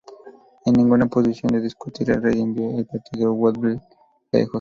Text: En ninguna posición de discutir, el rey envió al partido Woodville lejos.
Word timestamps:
En 0.65 0.73
ninguna 0.73 1.05
posición 1.05 1.51
de 1.51 1.61
discutir, 1.61 2.09
el 2.09 2.23
rey 2.23 2.41
envió 2.41 2.75
al 2.75 2.87
partido 2.87 3.33
Woodville 3.33 3.81
lejos. 4.31 4.49